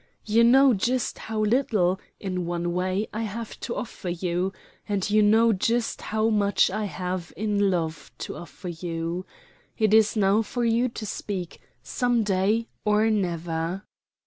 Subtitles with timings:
[0.25, 4.51] You know just how little, in one way, I have to offer you,
[4.89, 9.27] and you know just how much I have in love to offer you.
[9.77, 13.83] It is now for you to speak some day, or never.